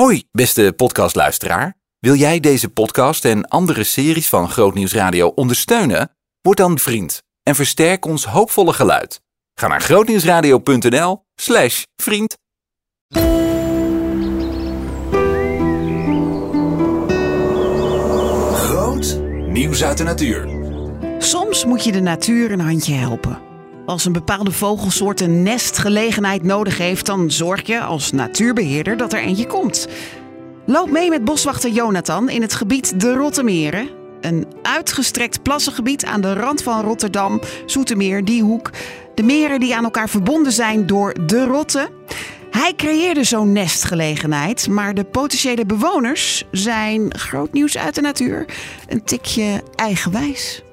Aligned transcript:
Hoi, 0.00 0.24
beste 0.32 0.72
podcastluisteraar. 0.76 1.74
Wil 1.98 2.14
jij 2.14 2.40
deze 2.40 2.68
podcast 2.68 3.24
en 3.24 3.48
andere 3.48 3.84
series 3.84 4.28
van 4.28 4.50
Grootnieuws 4.50 4.92
Radio 4.92 5.28
ondersteunen? 5.28 6.10
Word 6.40 6.56
dan 6.56 6.78
vriend 6.78 7.22
en 7.42 7.54
versterk 7.54 8.04
ons 8.04 8.24
hoopvolle 8.24 8.72
geluid. 8.72 9.20
Ga 9.54 9.66
naar 9.66 9.80
grootnieuwsradio.nl 9.80 11.24
slash 11.34 11.82
vriend. 12.02 12.36
Groot 18.52 19.20
nieuws 19.46 19.84
uit 19.84 19.98
de 19.98 20.04
natuur. 20.04 20.48
Soms 21.18 21.64
moet 21.64 21.84
je 21.84 21.92
de 21.92 22.00
natuur 22.00 22.52
een 22.52 22.60
handje 22.60 22.94
helpen. 22.94 23.53
Als 23.86 24.04
een 24.04 24.12
bepaalde 24.12 24.52
vogelsoort 24.52 25.20
een 25.20 25.42
nestgelegenheid 25.42 26.42
nodig 26.42 26.78
heeft, 26.78 27.06
dan 27.06 27.30
zorg 27.30 27.66
je 27.66 27.80
als 27.80 28.12
natuurbeheerder 28.12 28.96
dat 28.96 29.12
er 29.12 29.18
eentje 29.18 29.46
komt. 29.46 29.88
Loop 30.66 30.90
mee 30.90 31.10
met 31.10 31.24
boswachter 31.24 31.70
Jonathan 31.70 32.28
in 32.28 32.42
het 32.42 32.54
gebied 32.54 33.00
De 33.00 33.12
Rottemeren. 33.12 33.88
Een 34.20 34.46
uitgestrekt 34.62 35.42
plassengebied 35.42 36.04
aan 36.04 36.20
de 36.20 36.32
rand 36.32 36.62
van 36.62 36.82
Rotterdam, 36.82 37.40
Zoetermeer, 37.66 38.24
die 38.24 38.42
hoek. 38.42 38.70
De 39.14 39.22
meren 39.22 39.60
die 39.60 39.76
aan 39.76 39.84
elkaar 39.84 40.08
verbonden 40.08 40.52
zijn 40.52 40.86
door 40.86 41.26
de 41.26 41.44
Rotte. 41.44 41.88
Hij 42.50 42.72
creëerde 42.76 43.24
zo'n 43.24 43.52
nestgelegenheid, 43.52 44.68
maar 44.68 44.94
de 44.94 45.04
potentiële 45.04 45.66
bewoners 45.66 46.44
zijn 46.50 47.18
groot 47.18 47.52
nieuws 47.52 47.78
uit 47.78 47.94
de 47.94 48.00
natuur. 48.00 48.44
Een 48.88 49.04
tikje 49.04 49.62
eigenwijs. 49.74 50.63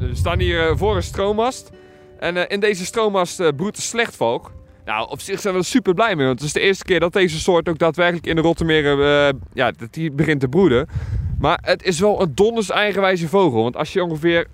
We 0.00 0.14
staan 0.14 0.38
hier 0.38 0.68
eh, 0.68 0.76
voor 0.76 0.96
een 0.96 1.02
stroommast. 1.02 1.70
En 2.18 2.36
eh, 2.36 2.44
in 2.48 2.60
deze 2.60 2.84
stroommast 2.84 3.40
eh, 3.40 3.48
broedt 3.56 3.76
de 3.76 3.82
slechtvalk. 3.82 4.52
Nou, 4.84 5.10
op 5.10 5.20
zich 5.20 5.40
zijn 5.40 5.54
we 5.54 5.60
er 5.60 5.66
super 5.66 5.94
blij 5.94 6.16
mee. 6.16 6.26
Want 6.26 6.38
het 6.38 6.48
is 6.48 6.54
de 6.54 6.60
eerste 6.60 6.84
keer 6.84 7.00
dat 7.00 7.12
deze 7.12 7.40
soort 7.40 7.68
ook 7.68 7.78
daadwerkelijk 7.78 8.26
in 8.26 8.36
de 8.36 8.42
Rottermeren 8.42 9.40
ja, 9.52 9.70
dat 9.70 9.92
die 9.92 10.10
begint 10.10 10.40
te 10.40 10.48
broeden. 10.48 10.88
Maar 11.38 11.58
het 11.62 11.82
is 11.82 12.00
wel 12.00 12.22
een 12.22 12.34
donders 12.34 12.70
eigenwijze 12.70 13.28
vogel. 13.28 13.62
Want 13.62 13.76
als 13.76 13.92
je 13.92 14.04
ongeveer 14.04 14.46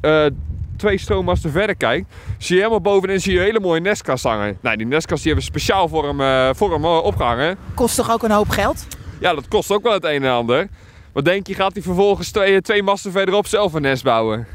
twee 0.77 0.99
stroommasten 0.99 1.51
verder 1.51 1.77
kijkt, 1.77 2.15
zie 2.39 2.55
je 2.55 2.61
helemaal 2.61 2.81
bovenin 2.81 3.21
zie 3.21 3.33
je 3.33 3.39
een 3.39 3.45
hele 3.45 3.61
mooie 3.61 3.81
nestkast 3.81 4.25
hangen. 4.25 4.59
Nou, 4.61 4.77
die 4.77 4.87
nestkast 4.87 5.23
die 5.23 5.33
hebben 5.33 5.53
we 5.53 5.59
speciaal 5.59 5.89
voor 5.89 6.05
hem, 6.09 6.55
voor 6.55 6.73
hem 6.73 6.85
eh, 6.85 7.05
opgehangen. 7.05 7.57
Kost 7.75 7.97
toch 7.97 8.11
ook 8.11 8.23
een 8.23 8.31
hoop 8.31 8.49
geld? 8.49 8.87
Ja, 9.21 9.35
dat 9.35 9.49
kost 9.49 9.71
ook 9.73 9.83
wel 9.83 9.93
het 9.93 10.05
een 10.05 10.25
en 10.25 10.33
ander. 10.33 10.69
Wat 11.13 11.25
denk 11.25 11.47
je, 11.47 11.55
gaat 11.55 11.73
hij 11.73 11.83
vervolgens 11.83 12.31
twee, 12.31 12.61
twee 12.61 12.83
masten 12.83 13.13
verderop 13.13 13.47
zelf 13.47 13.73
een 13.73 13.83
nest 13.83 14.03
bouwen? 14.03 14.47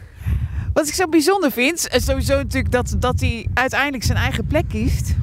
Wat 0.73 0.87
ik 0.87 0.93
zo 0.93 1.07
bijzonder 1.07 1.51
vind, 1.51 1.87
is 1.91 2.05
sowieso 2.05 2.35
natuurlijk 2.37 2.71
dat, 2.71 2.95
dat 2.99 3.19
hij 3.19 3.47
uiteindelijk 3.53 4.03
zijn 4.03 4.17
eigen 4.17 4.45
plek 4.47 4.63
kiest. 4.69 5.15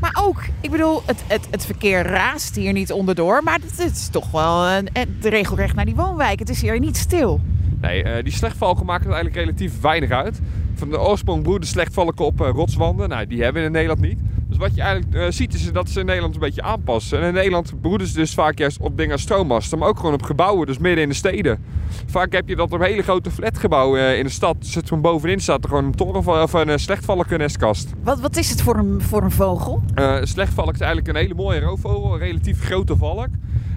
Maar 0.00 0.16
ook, 0.22 0.42
ik 0.60 0.70
bedoel, 0.70 1.02
het, 1.06 1.22
het, 1.26 1.46
het 1.50 1.64
verkeer 1.66 2.02
raast 2.06 2.54
hier 2.56 2.72
niet 2.72 2.92
onderdoor. 2.92 3.42
Maar 3.42 3.54
het, 3.62 3.82
het 3.84 3.96
is 3.96 4.08
toch 4.08 4.30
wel 4.30 4.66
een, 4.66 4.88
een- 4.92 5.16
de 5.20 5.28
regelrecht 5.28 5.74
naar 5.74 5.84
die 5.84 5.94
woonwijk. 5.94 6.38
Het 6.38 6.48
is 6.50 6.60
hier 6.60 6.78
niet 6.78 6.96
stil. 6.96 7.40
Nee, 7.80 8.02
eh, 8.02 8.24
die 8.24 8.32
slechtvalken 8.32 8.86
maken 8.86 9.06
er 9.06 9.12
eigenlijk 9.12 9.44
relatief 9.44 9.80
weinig 9.80 10.10
uit. 10.10 10.40
Van 10.74 10.90
de 10.90 11.00
oorsprong 11.00 11.42
broeden 11.42 11.68
slechtvalken 11.68 12.24
op 12.24 12.40
eh, 12.40 12.48
rotswanden. 12.52 13.08
Nou, 13.08 13.26
die 13.26 13.42
hebben 13.42 13.60
we 13.62 13.66
in 13.66 13.72
Nederland 13.72 14.00
niet. 14.00 14.18
Dus 14.54 14.62
wat 14.62 14.74
je 14.74 14.82
eigenlijk 14.82 15.14
eh, 15.14 15.26
ziet 15.28 15.54
is 15.54 15.72
dat 15.72 15.88
ze 15.88 16.00
in 16.00 16.06
Nederland 16.06 16.34
een 16.34 16.40
beetje 16.40 16.62
aanpassen. 16.62 17.20
En 17.20 17.26
in 17.26 17.34
Nederland 17.34 17.80
broeden 17.80 18.06
ze 18.06 18.14
dus 18.14 18.34
vaak 18.34 18.58
juist 18.58 18.78
op 18.80 18.96
dingen 18.96 19.12
als 19.12 19.22
stroommasten. 19.22 19.78
Maar 19.78 19.88
ook 19.88 19.96
gewoon 19.96 20.14
op 20.14 20.22
gebouwen, 20.22 20.66
dus 20.66 20.78
midden 20.78 21.02
in 21.02 21.08
de 21.08 21.14
steden. 21.14 21.64
Vaak 22.06 22.32
heb 22.32 22.48
je 22.48 22.56
dat 22.56 22.72
op 22.72 22.80
hele 22.80 23.02
grote 23.02 23.30
flatgebouwen 23.30 24.00
eh, 24.00 24.18
in 24.18 24.24
de 24.24 24.30
stad. 24.30 24.56
Zit 24.60 24.88
van 24.88 25.00
bovenin 25.00 25.40
staat 25.40 25.62
er 25.62 25.68
gewoon 25.68 25.84
een 25.84 25.94
toren 25.94 26.42
of 26.42 26.52
een 26.52 26.68
uh, 26.68 26.76
slechtvalkennestkast. 26.76 27.92
Wat, 28.02 28.20
wat 28.20 28.36
is 28.36 28.50
het 28.50 28.62
voor 28.62 28.76
een, 28.76 29.02
voor 29.02 29.22
een 29.22 29.30
vogel? 29.30 29.82
Eh, 29.94 30.16
een 30.20 30.26
slechtvalk 30.26 30.72
is 30.72 30.80
eigenlijk 30.80 31.08
een 31.08 31.22
hele 31.22 31.34
mooie 31.34 31.60
roofvogel. 31.60 32.12
Een 32.12 32.18
relatief 32.18 32.64
grote 32.64 32.96
valk. 32.96 33.28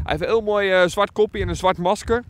Hij 0.03 0.15
heeft 0.15 0.21
een 0.21 0.27
heel 0.27 0.41
mooi 0.41 0.71
eh, 0.71 0.87
zwart 0.87 1.11
kopje 1.11 1.41
en 1.41 1.49
een 1.49 1.55
zwart 1.55 1.77
masker. 1.77 2.23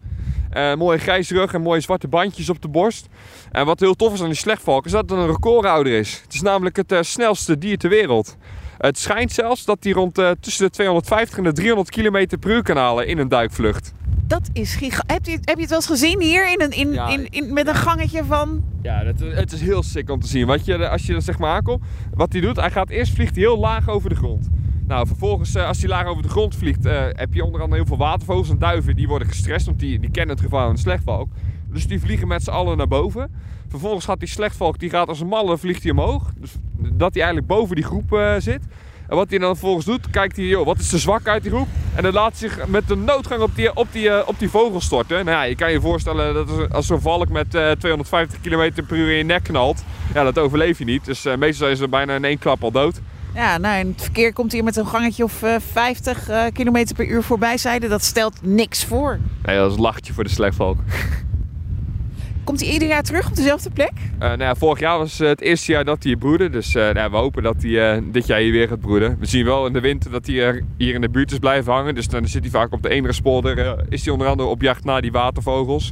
Eh 0.49 0.73
mooie 0.75 0.97
grijze 0.97 1.33
rug 1.33 1.53
en 1.53 1.61
mooie 1.61 1.79
zwarte 1.81 2.07
bandjes 2.07 2.49
op 2.49 2.61
de 2.61 2.67
borst. 2.67 3.08
En 3.52 3.65
wat 3.65 3.80
heel 3.80 3.95
tof 3.95 4.13
is 4.13 4.19
aan 4.21 4.25
die 4.25 4.35
slechtvalk 4.35 4.85
is 4.85 4.91
dat 4.91 5.09
het 5.09 5.19
een 5.19 5.27
recordhouder 5.27 5.93
is. 5.93 6.19
Het 6.23 6.33
is 6.33 6.41
namelijk 6.41 6.75
het 6.75 6.91
eh, 6.91 7.02
snelste 7.02 7.58
dier 7.58 7.77
ter 7.77 7.89
wereld. 7.89 8.37
Het 8.77 8.97
schijnt 8.99 9.31
zelfs 9.31 9.65
dat 9.65 9.77
hij 9.81 9.91
rond 9.91 10.17
eh, 10.17 10.31
tussen 10.39 10.65
de 10.65 10.71
250 10.71 11.37
en 11.37 11.43
de 11.43 11.52
300 11.53 11.89
km 11.89 12.37
per 12.39 12.49
uur 12.52 12.63
kan 12.63 12.77
halen 12.77 13.07
in 13.07 13.17
een 13.17 13.30
duikvlucht. 13.30 13.93
Dat 14.27 14.49
is 14.53 14.75
giga. 14.75 15.03
Heb 15.07 15.25
je, 15.25 15.31
heb 15.31 15.55
je 15.55 15.61
het 15.61 15.69
wel 15.69 15.77
eens 15.80 15.87
gezien 15.87 16.21
hier 16.21 16.52
in 16.52 16.61
een, 16.61 16.71
in, 16.71 16.93
Ja. 16.93 17.07
in, 17.07 17.27
in, 17.30 17.53
met 17.53 17.67
een 17.67 17.75
gangetje 17.75 18.23
van. 18.23 18.63
Ja, 18.81 19.03
het, 19.03 19.19
het 19.19 19.52
is 19.52 19.61
heel 19.61 19.83
sick 19.83 20.09
om 20.09 20.19
te 20.19 20.27
zien. 20.27 20.45
Wat 20.47 20.65
je, 20.65 20.89
als 20.89 21.05
je 21.05 21.13
er 21.13 21.21
zeg 21.21 21.37
maar 21.39 21.53
aankomt, 21.53 21.83
wat 22.13 22.31
hij 22.31 22.41
doet, 22.41 22.55
hij 22.55 22.71
gaat 22.71 22.89
eerst 22.89 23.13
vliegt 23.13 23.36
hij 23.36 23.43
heel 23.43 23.57
laag 23.57 23.89
over 23.89 24.09
de 24.09 24.15
grond. 24.15 24.49
Nou, 24.87 25.08
vervolgens, 25.08 25.55
eh, 25.55 25.67
als 25.67 25.80
hij 25.80 25.89
laag 25.89 26.05
over 26.05 26.23
de 26.23 26.30
grond 26.30 26.55
vliegt, 26.55 26.86
eh, 26.86 27.02
heb 27.11 27.33
je 27.33 27.43
onder 27.45 27.61
andere 27.61 27.80
heel 27.81 27.87
veel 27.89 27.98
watervogels 28.05 28.49
en 28.49 28.59
duiven. 28.59 28.95
Die 28.95 29.08
worden 29.08 29.27
gestrest, 29.27 29.65
want 29.65 29.80
die, 29.80 29.99
die 29.99 30.11
kennen 30.11 30.36
het 30.36 30.43
gevaar 30.45 30.61
van 30.61 30.71
een 30.71 30.77
slechtvalk. 30.77 31.30
Dus 31.70 31.87
die 31.87 31.99
vliegen 31.99 32.27
met 32.27 32.43
z'n 32.43 32.49
allen 32.49 32.77
naar 32.77 32.87
boven. 32.87 33.30
Vervolgens 33.67 34.05
gaat 34.05 34.20
die 34.20 34.30
slechtvalk, 34.30 34.80
die 34.80 34.89
gaat 34.89 35.08
als 35.08 35.20
een 35.20 35.27
malle, 35.27 35.58
vliegt 35.58 35.83
hij 35.83 35.92
omhoog. 35.92 36.31
Dus 36.37 36.52
dat 36.77 37.14
hij 37.14 37.23
eigenlijk 37.23 37.48
boven 37.53 37.75
die 37.75 37.86
groep 37.86 38.14
eh, 38.14 38.33
zit. 38.37 38.61
En 39.08 39.15
wat 39.15 39.30
hij 39.30 39.39
dan 39.39 39.55
vervolgens 39.55 39.86
doet, 39.86 40.09
kijkt 40.09 40.36
hij, 40.36 40.45
joh, 40.45 40.65
wat 40.65 40.80
is 40.80 40.89
de 40.89 40.98
zwak 40.98 41.27
uit 41.27 41.43
die 41.43 41.52
groep? 41.52 41.67
En 41.95 42.04
dan 42.04 42.14
laat 42.14 42.39
hij 42.39 42.49
zich 42.49 42.67
met 42.67 42.87
de 42.87 42.95
noodgang 42.95 43.42
op 43.42 43.55
die, 43.55 43.75
op 43.75 43.87
die, 43.92 44.27
op 44.27 44.39
die 44.39 44.49
vogel 44.49 44.81
storten. 44.81 45.25
Nou 45.25 45.37
ja, 45.37 45.43
je 45.43 45.55
kan 45.55 45.71
je 45.71 45.81
voorstellen 45.81 46.33
dat 46.33 46.71
als- 46.71 46.86
zo'n 46.87 47.02
valk 47.02 47.30
met 47.30 47.55
eh, 47.55 47.71
250 47.71 48.42
km 48.42 48.71
per 48.87 48.98
uur 48.98 49.11
in 49.11 49.17
je 49.17 49.23
nek 49.23 49.43
knalt, 49.43 49.83
ja, 50.14 50.23
dat 50.23 50.39
overleef 50.39 50.77
je 50.80 50.86
niet. 50.86 51.05
Dus 51.05 51.23
meestal 51.23 51.65
zijn 51.65 51.75
ze 51.77 51.87
bijna 51.87 52.15
in 52.15 52.25
één 52.25 52.37
klap 52.39 52.64
al 52.64 52.71
dood. 52.71 53.02
Ja, 53.37 53.58
nou, 53.58 53.87
het 53.87 54.02
verkeer 54.02 54.33
komt 54.33 54.52
hier 54.52 54.64
met 54.64 54.75
een 54.75 54.87
gangetje 54.87 55.23
of 55.23 55.43
eh, 55.43 55.55
50 55.71 56.30
eh 56.30 56.43
km 56.53 56.86
per 56.95 57.08
uur 57.08 57.23
voorbij 57.23 57.58
zijde. 57.58 57.87
Dat 57.87 58.03
stelt 58.03 58.39
niks 58.42 58.86
voor. 58.86 59.20
Nee, 59.43 59.58
dat 59.58 59.70
is 59.70 59.75
een 59.75 59.83
lachtje 59.83 60.14
voor 60.14 60.23
de 60.23 60.30
slechtvalk. 60.30 60.77
Komt 62.43 62.59
hij 62.59 62.70
ieder 62.70 62.87
jaar 62.87 63.03
terug 63.03 63.27
op 63.27 63.36
dezelfde 63.36 63.70
plek? 63.70 63.92
Eh, 64.20 64.27
nou 64.27 64.42
ja, 64.42 64.55
vorig 64.55 64.80
jaar 64.80 64.98
was 64.98 65.20
eh, 65.20 65.27
het 65.27 65.42
eerste 65.42 65.71
jaar 65.71 65.86
dat 65.86 66.03
hij 66.03 66.11
hier 66.11 66.20
broedde. 66.20 66.49
Dus 66.49 66.75
eh, 66.75 66.83
nou 66.83 66.98
ja, 66.98 67.09
we 67.09 67.17
hopen 67.17 67.43
dat 67.43 67.55
hij 67.61 68.03
dit 68.11 68.27
jaar 68.27 68.39
hier 68.39 68.52
weer 68.52 68.67
gaat 68.67 68.80
broeden. 68.80 69.17
We 69.20 69.25
zien 69.25 69.45
wel 69.45 69.65
in 69.65 69.73
de 69.73 69.80
winter 69.80 70.11
dat 70.11 70.27
hij 70.27 70.64
hier 70.77 70.93
in 70.93 71.02
de 71.02 71.09
buurt 71.09 71.31
is 71.31 71.39
blijven 71.39 71.73
hangen. 71.73 71.95
Dus 71.95 72.08
dan 72.08 72.27
zit 72.27 72.42
hij 72.42 72.52
vaak 72.52 72.73
op 72.73 72.81
de 72.81 72.89
Eenderspolder. 72.89 73.59
eh 73.59 73.73
is 73.89 74.04
hij 74.04 74.14
onder 74.14 74.27
andere 74.27 74.49
op 74.49 74.61
jacht 74.61 74.83
naar 74.83 75.02
die 75.02 75.11
watervogels. 75.11 75.92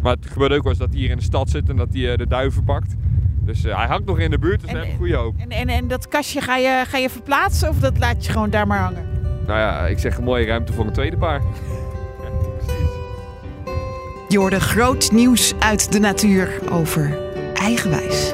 Maar 0.00 0.14
het 0.14 0.26
gebeurt 0.30 0.52
ook 0.52 0.62
wel 0.62 0.72
eens 0.72 0.80
dat 0.80 0.90
hij 0.90 0.98
hier 0.98 1.10
in 1.10 1.16
de 1.16 1.22
stad 1.22 1.50
zit 1.50 1.68
en 1.68 1.76
dat 1.76 1.88
hij 1.92 2.16
de 2.16 2.26
duiven 2.26 2.64
pakt. 2.64 2.94
Dus 3.44 3.64
eh, 3.64 3.76
hij 3.76 3.86
hangt 3.86 4.06
nog 4.06 4.18
in 4.18 4.30
de 4.30 4.38
buurt, 4.38 4.60
dus 4.60 4.70
we 4.70 4.76
En- 4.76 4.82
hebben 4.82 4.96
goede 4.98 5.16
hoop. 5.16 5.34
En, 5.38 5.50
en, 5.50 5.68
en 5.68 5.88
dat 5.88 6.08
kastje 6.08 6.40
ga 6.40 6.56
je, 6.56 6.84
ga 6.88 6.98
je 6.98 7.10
verplaatsen 7.10 7.68
of 7.68 7.78
dat 7.78 7.98
laat 7.98 8.24
je 8.26 8.32
gewoon 8.32 8.50
daar 8.50 8.66
maar 8.66 8.78
hangen? 8.78 9.06
Nou 9.46 9.58
ja, 9.58 9.86
ik 9.86 9.98
zeg 9.98 10.16
een 10.16 10.24
mooie 10.24 10.46
ruimte 10.46 10.72
voor 10.72 10.86
een 10.86 10.92
tweede 10.92 11.16
paar. 11.16 11.40
Je 14.28 14.38
hoorde 14.38 14.60
groot 14.60 15.10
nieuws 15.12 15.52
uit 15.58 15.92
de 15.92 15.98
natuur 15.98 16.58
over 16.70 17.18
eigenwijs. 17.54 18.32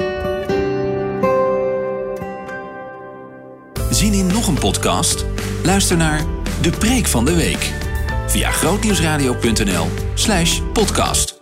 Zien 3.90 4.12
in 4.12 4.26
nog 4.26 4.46
een 4.48 4.58
podcast? 4.58 5.26
Luister 5.64 5.96
naar 5.96 6.20
De 6.60 6.70
Preek 6.70 7.06
van 7.06 7.24
de 7.24 7.34
Week 7.34 7.72
via 8.26 8.50
grootnieuwsradio.nl 8.50 9.86
slash 10.14 10.60
podcast. 10.72 11.37